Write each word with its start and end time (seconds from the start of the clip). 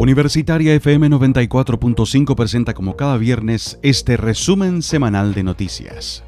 Universitaria 0.00 0.74
FM 0.76 1.10
94.5 1.10 2.34
presenta 2.34 2.72
como 2.72 2.96
cada 2.96 3.18
viernes 3.18 3.78
este 3.82 4.16
resumen 4.16 4.80
semanal 4.80 5.34
de 5.34 5.42
noticias. 5.42 6.24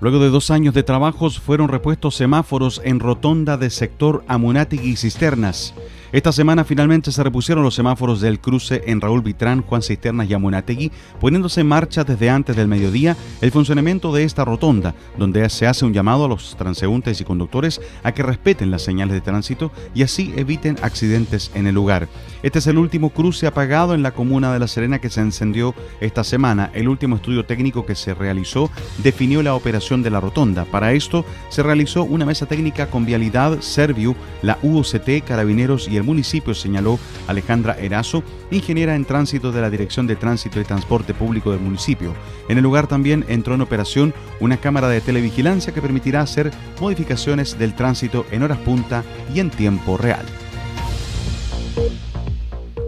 Luego 0.00 0.18
de 0.18 0.30
dos 0.30 0.50
años 0.50 0.74
de 0.74 0.82
trabajos 0.82 1.38
fueron 1.38 1.68
repuestos 1.68 2.16
semáforos 2.16 2.80
en 2.84 2.98
rotonda 2.98 3.56
de 3.56 3.70
sector 3.70 4.24
Amunátegui 4.26 4.90
y 4.90 4.96
Cisternas. 4.96 5.74
Esta 6.16 6.32
semana 6.32 6.64
finalmente 6.64 7.12
se 7.12 7.22
repusieron 7.22 7.62
los 7.62 7.74
semáforos 7.74 8.22
del 8.22 8.40
cruce 8.40 8.84
en 8.86 9.02
Raúl 9.02 9.20
Vitrán, 9.20 9.60
Juan 9.60 9.82
Cisternas 9.82 10.30
y 10.30 10.32
Amunategui, 10.32 10.90
poniéndose 11.20 11.60
en 11.60 11.66
marcha 11.66 12.04
desde 12.04 12.30
antes 12.30 12.56
del 12.56 12.68
mediodía 12.68 13.18
el 13.42 13.50
funcionamiento 13.50 14.14
de 14.14 14.24
esta 14.24 14.42
rotonda, 14.42 14.94
donde 15.18 15.46
se 15.50 15.66
hace 15.66 15.84
un 15.84 15.92
llamado 15.92 16.24
a 16.24 16.28
los 16.28 16.56
transeúntes 16.56 17.20
y 17.20 17.24
conductores 17.24 17.82
a 18.02 18.12
que 18.12 18.22
respeten 18.22 18.70
las 18.70 18.80
señales 18.80 19.12
de 19.12 19.20
tránsito 19.20 19.70
y 19.94 20.04
así 20.04 20.32
eviten 20.36 20.78
accidentes 20.80 21.50
en 21.54 21.66
el 21.66 21.74
lugar. 21.74 22.08
Este 22.42 22.60
es 22.60 22.66
el 22.66 22.78
último 22.78 23.10
cruce 23.10 23.46
apagado 23.46 23.92
en 23.92 24.02
la 24.02 24.12
comuna 24.12 24.54
de 24.54 24.58
La 24.58 24.68
Serena 24.68 25.00
que 25.00 25.10
se 25.10 25.20
encendió 25.20 25.74
esta 26.00 26.24
semana. 26.24 26.70
El 26.72 26.88
último 26.88 27.16
estudio 27.16 27.44
técnico 27.44 27.84
que 27.84 27.94
se 27.94 28.14
realizó 28.14 28.70
definió 29.04 29.42
la 29.42 29.54
operación 29.54 30.02
de 30.02 30.08
la 30.08 30.20
rotonda. 30.20 30.64
Para 30.64 30.94
esto 30.94 31.26
se 31.50 31.62
realizó 31.62 32.04
una 32.04 32.24
mesa 32.24 32.46
técnica 32.46 32.86
con 32.86 33.04
Vialidad, 33.04 33.60
Serviu, 33.60 34.16
la 34.40 34.56
UOCT, 34.62 35.22
Carabineros 35.26 35.88
y 35.88 35.98
el 35.98 36.05
municipio, 36.06 36.54
señaló 36.54 36.98
Alejandra 37.26 37.76
Erazo, 37.78 38.22
ingeniera 38.50 38.94
en 38.94 39.04
tránsito 39.04 39.52
de 39.52 39.60
la 39.60 39.70
Dirección 39.70 40.06
de 40.06 40.16
Tránsito 40.16 40.60
y 40.60 40.64
Transporte 40.64 41.12
Público 41.12 41.50
del 41.50 41.60
municipio. 41.60 42.14
En 42.48 42.56
el 42.56 42.64
lugar 42.64 42.86
también 42.86 43.24
entró 43.28 43.54
en 43.54 43.60
operación 43.60 44.14
una 44.40 44.56
cámara 44.56 44.88
de 44.88 45.00
televigilancia 45.00 45.74
que 45.74 45.82
permitirá 45.82 46.20
hacer 46.20 46.52
modificaciones 46.80 47.58
del 47.58 47.74
tránsito 47.74 48.24
en 48.30 48.42
horas 48.42 48.58
punta 48.58 49.04
y 49.34 49.40
en 49.40 49.50
tiempo 49.50 49.96
real. 49.96 50.24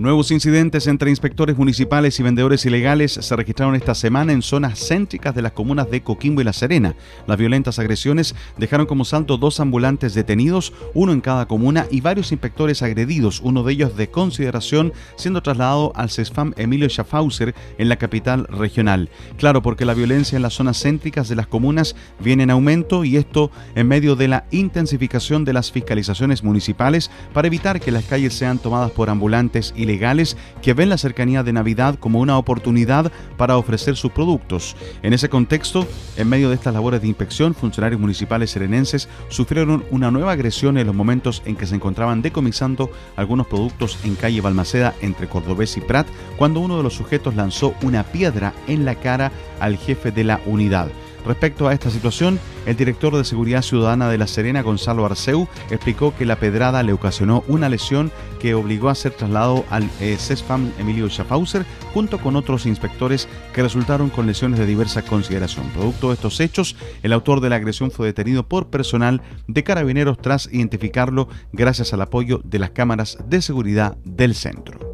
Nuevos 0.00 0.30
incidentes 0.30 0.86
entre 0.86 1.10
inspectores 1.10 1.58
municipales 1.58 2.18
y 2.18 2.22
vendedores 2.22 2.64
ilegales 2.64 3.12
se 3.12 3.36
registraron 3.36 3.74
esta 3.74 3.94
semana 3.94 4.32
en 4.32 4.40
zonas 4.40 4.78
céntricas 4.88 5.34
de 5.34 5.42
las 5.42 5.52
comunas 5.52 5.90
de 5.90 6.02
Coquimbo 6.02 6.40
y 6.40 6.44
La 6.44 6.54
Serena. 6.54 6.94
Las 7.26 7.36
violentas 7.36 7.78
agresiones 7.78 8.34
dejaron 8.56 8.86
como 8.86 9.04
salto 9.04 9.36
dos 9.36 9.60
ambulantes 9.60 10.14
detenidos, 10.14 10.72
uno 10.94 11.12
en 11.12 11.20
cada 11.20 11.46
comuna, 11.46 11.84
y 11.90 12.00
varios 12.00 12.32
inspectores 12.32 12.80
agredidos, 12.80 13.42
uno 13.44 13.62
de 13.62 13.74
ellos 13.74 13.94
de 13.94 14.08
consideración, 14.08 14.94
siendo 15.16 15.42
trasladado 15.42 15.92
al 15.94 16.08
CESFAM 16.08 16.54
Emilio 16.56 16.88
Schaffhauser 16.88 17.54
en 17.76 17.90
la 17.90 17.96
capital 17.96 18.46
regional. 18.46 19.10
Claro, 19.36 19.60
porque 19.60 19.84
la 19.84 19.92
violencia 19.92 20.34
en 20.34 20.42
las 20.42 20.54
zonas 20.54 20.80
céntricas 20.80 21.28
de 21.28 21.36
las 21.36 21.46
comunas 21.46 21.94
viene 22.20 22.44
en 22.44 22.50
aumento 22.50 23.04
y 23.04 23.18
esto 23.18 23.50
en 23.74 23.86
medio 23.86 24.16
de 24.16 24.28
la 24.28 24.46
intensificación 24.50 25.44
de 25.44 25.52
las 25.52 25.70
fiscalizaciones 25.70 26.42
municipales 26.42 27.10
para 27.34 27.48
evitar 27.48 27.80
que 27.80 27.90
las 27.90 28.04
calles 28.04 28.32
sean 28.32 28.58
tomadas 28.58 28.92
por 28.92 29.10
ambulantes 29.10 29.74
ilegales 29.76 29.89
legales 29.90 30.36
que 30.62 30.72
ven 30.72 30.88
la 30.88 30.98
cercanía 30.98 31.42
de 31.42 31.52
Navidad 31.52 31.98
como 31.98 32.20
una 32.20 32.38
oportunidad 32.38 33.10
para 33.36 33.56
ofrecer 33.56 33.96
sus 33.96 34.12
productos. 34.12 34.76
En 35.02 35.12
ese 35.12 35.28
contexto, 35.28 35.86
en 36.16 36.28
medio 36.28 36.48
de 36.48 36.54
estas 36.54 36.74
labores 36.74 37.02
de 37.02 37.08
inspección, 37.08 37.54
funcionarios 37.54 38.00
municipales 38.00 38.50
serenenses 38.50 39.08
sufrieron 39.28 39.84
una 39.90 40.10
nueva 40.10 40.32
agresión 40.32 40.78
en 40.78 40.86
los 40.86 40.94
momentos 40.94 41.42
en 41.44 41.56
que 41.56 41.66
se 41.66 41.74
encontraban 41.74 42.22
decomisando 42.22 42.90
algunos 43.16 43.46
productos 43.48 43.98
en 44.04 44.14
calle 44.14 44.40
Balmaceda 44.40 44.94
entre 45.00 45.28
Cordobés 45.28 45.76
y 45.76 45.80
Prat, 45.80 46.06
cuando 46.36 46.60
uno 46.60 46.76
de 46.76 46.82
los 46.84 46.94
sujetos 46.94 47.34
lanzó 47.34 47.74
una 47.82 48.04
piedra 48.04 48.54
en 48.68 48.84
la 48.84 48.94
cara 48.94 49.32
al 49.58 49.76
jefe 49.76 50.12
de 50.12 50.24
la 50.24 50.40
unidad. 50.46 50.88
Respecto 51.26 51.68
a 51.68 51.72
esta 51.72 51.90
situación, 51.90 52.38
el 52.66 52.76
director 52.76 53.16
de 53.16 53.24
Seguridad 53.24 53.62
Ciudadana 53.62 54.08
de 54.08 54.18
La 54.18 54.26
Serena, 54.26 54.62
Gonzalo 54.62 55.04
Arceu, 55.04 55.48
explicó 55.70 56.14
que 56.16 56.24
la 56.26 56.36
pedrada 56.36 56.82
le 56.82 56.92
ocasionó 56.92 57.44
una 57.48 57.68
lesión 57.68 58.10
que 58.38 58.54
obligó 58.54 58.88
a 58.88 58.94
ser 58.94 59.12
trasladado 59.12 59.64
al 59.70 59.88
eh, 60.00 60.16
CESFAM 60.18 60.72
Emilio 60.78 61.08
Schaffhauser 61.08 61.66
junto 61.92 62.18
con 62.18 62.36
otros 62.36 62.66
inspectores 62.66 63.28
que 63.52 63.62
resultaron 63.62 64.08
con 64.08 64.26
lesiones 64.26 64.58
de 64.58 64.66
diversa 64.66 65.02
consideración. 65.02 65.66
Producto 65.70 66.08
de 66.08 66.14
estos 66.14 66.40
hechos, 66.40 66.76
el 67.02 67.12
autor 67.12 67.40
de 67.40 67.50
la 67.50 67.56
agresión 67.56 67.90
fue 67.90 68.06
detenido 68.06 68.48
por 68.48 68.68
personal 68.68 69.22
de 69.46 69.62
carabineros 69.62 70.18
tras 70.18 70.48
identificarlo 70.52 71.28
gracias 71.52 71.92
al 71.92 72.02
apoyo 72.02 72.40
de 72.44 72.58
las 72.58 72.70
cámaras 72.70 73.18
de 73.26 73.42
seguridad 73.42 73.96
del 74.04 74.34
centro. 74.34 74.89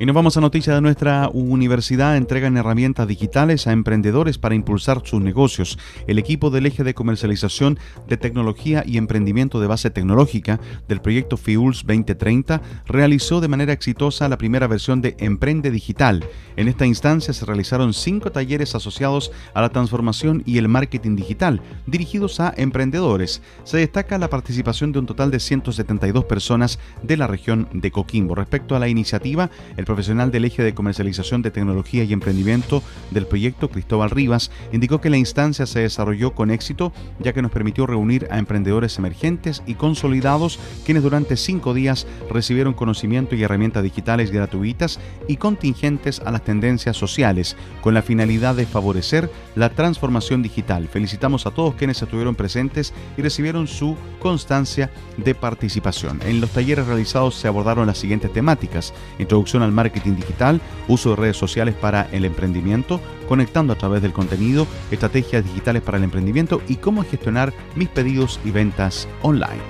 Y 0.00 0.06
nos 0.06 0.14
vamos 0.14 0.34
a 0.38 0.40
noticia 0.40 0.74
de 0.74 0.80
nuestra 0.80 1.28
universidad. 1.30 2.16
Entregan 2.16 2.56
herramientas 2.56 3.06
digitales 3.06 3.66
a 3.66 3.72
emprendedores 3.72 4.38
para 4.38 4.54
impulsar 4.54 5.02
sus 5.04 5.20
negocios. 5.20 5.78
El 6.06 6.18
equipo 6.18 6.48
del 6.48 6.64
eje 6.64 6.84
de 6.84 6.94
comercialización 6.94 7.78
de 8.08 8.16
tecnología 8.16 8.82
y 8.86 8.96
emprendimiento 8.96 9.60
de 9.60 9.66
base 9.66 9.90
tecnológica 9.90 10.58
del 10.88 11.02
proyecto 11.02 11.36
FIULS 11.36 11.84
2030 11.86 12.62
realizó 12.86 13.42
de 13.42 13.48
manera 13.48 13.74
exitosa 13.74 14.30
la 14.30 14.38
primera 14.38 14.66
versión 14.66 15.02
de 15.02 15.16
Emprende 15.18 15.70
Digital. 15.70 16.24
En 16.56 16.68
esta 16.68 16.86
instancia 16.86 17.34
se 17.34 17.44
realizaron 17.44 17.92
cinco 17.92 18.32
talleres 18.32 18.74
asociados 18.74 19.32
a 19.52 19.60
la 19.60 19.68
transformación 19.68 20.42
y 20.46 20.56
el 20.56 20.68
marketing 20.68 21.14
digital, 21.14 21.60
dirigidos 21.86 22.40
a 22.40 22.54
emprendedores. 22.56 23.42
Se 23.64 23.76
destaca 23.76 24.16
la 24.16 24.30
participación 24.30 24.92
de 24.92 25.00
un 25.00 25.04
total 25.04 25.30
de 25.30 25.40
172 25.40 26.24
personas 26.24 26.78
de 27.02 27.18
la 27.18 27.26
región 27.26 27.68
de 27.74 27.90
Coquimbo. 27.90 28.34
Respecto 28.34 28.74
a 28.74 28.78
la 28.78 28.88
iniciativa, 28.88 29.50
el 29.76 29.89
profesional 29.90 30.30
del 30.30 30.44
eje 30.44 30.62
de 30.62 30.72
comercialización 30.72 31.42
de 31.42 31.50
tecnología 31.50 32.04
y 32.04 32.12
emprendimiento 32.12 32.80
del 33.10 33.26
proyecto, 33.26 33.70
Cristóbal 33.70 34.10
Rivas, 34.10 34.52
indicó 34.72 35.00
que 35.00 35.10
la 35.10 35.16
instancia 35.16 35.66
se 35.66 35.80
desarrolló 35.80 36.32
con 36.32 36.52
éxito 36.52 36.92
ya 37.18 37.32
que 37.32 37.42
nos 37.42 37.50
permitió 37.50 37.88
reunir 37.88 38.28
a 38.30 38.38
emprendedores 38.38 38.98
emergentes 38.98 39.64
y 39.66 39.74
consolidados 39.74 40.60
quienes 40.84 41.02
durante 41.02 41.36
cinco 41.36 41.74
días 41.74 42.06
recibieron 42.30 42.72
conocimiento 42.72 43.34
y 43.34 43.42
herramientas 43.42 43.82
digitales 43.82 44.30
gratuitas 44.30 45.00
y 45.26 45.38
contingentes 45.38 46.20
a 46.20 46.30
las 46.30 46.44
tendencias 46.44 46.96
sociales 46.96 47.56
con 47.80 47.92
la 47.92 48.02
finalidad 48.02 48.54
de 48.54 48.66
favorecer 48.66 49.28
la 49.56 49.70
transformación 49.70 50.40
digital. 50.40 50.86
Felicitamos 50.86 51.46
a 51.46 51.50
todos 51.50 51.74
quienes 51.74 52.00
estuvieron 52.00 52.36
presentes 52.36 52.94
y 53.16 53.22
recibieron 53.22 53.66
su 53.66 53.96
constancia 54.20 54.92
de 55.16 55.34
participación. 55.34 56.20
En 56.24 56.40
los 56.40 56.50
talleres 56.50 56.86
realizados 56.86 57.34
se 57.34 57.48
abordaron 57.48 57.88
las 57.88 57.98
siguientes 57.98 58.32
temáticas. 58.32 58.94
Introducción 59.18 59.64
al 59.64 59.72
marketing 59.80 60.16
digital, 60.16 60.60
uso 60.88 61.10
de 61.10 61.16
redes 61.16 61.36
sociales 61.38 61.74
para 61.74 62.06
el 62.12 62.26
emprendimiento, 62.26 63.00
conectando 63.28 63.72
a 63.72 63.78
través 63.78 64.02
del 64.02 64.12
contenido, 64.12 64.66
estrategias 64.90 65.44
digitales 65.44 65.82
para 65.82 65.96
el 65.96 66.04
emprendimiento 66.04 66.60
y 66.68 66.76
cómo 66.76 67.02
gestionar 67.02 67.54
mis 67.76 67.88
pedidos 67.88 68.38
y 68.44 68.50
ventas 68.50 69.08
online. 69.22 69.62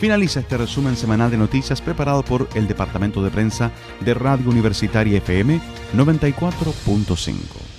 Finaliza 0.00 0.40
este 0.40 0.56
resumen 0.56 0.96
semanal 0.96 1.30
de 1.30 1.36
noticias 1.36 1.80
preparado 1.82 2.22
por 2.24 2.48
el 2.54 2.66
Departamento 2.66 3.22
de 3.22 3.30
Prensa 3.30 3.70
de 4.00 4.14
Radio 4.14 4.48
Universitaria 4.48 5.18
FM 5.18 5.60
94.5. 5.94 7.69